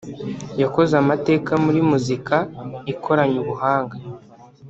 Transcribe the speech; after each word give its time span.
yakoze 0.61 0.93
amateka 1.01 1.51
muri 1.65 1.79
muzika 1.89 2.35
ikoranye 2.93 3.37
ubuhanga 3.43 3.95